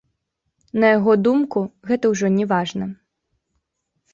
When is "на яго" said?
0.83-1.13